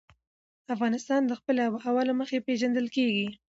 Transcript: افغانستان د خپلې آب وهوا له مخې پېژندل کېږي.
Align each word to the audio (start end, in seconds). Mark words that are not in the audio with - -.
افغانستان 0.75 1.21
د 1.25 1.31
خپلې 1.39 1.59
آب 1.67 1.73
وهوا 1.73 2.01
له 2.09 2.13
مخې 2.19 2.37
پېژندل 2.47 2.85
کېږي. 2.95 3.27